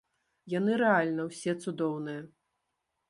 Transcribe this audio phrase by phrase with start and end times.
[0.53, 2.21] Яны рэальна ўсе цудоўныя!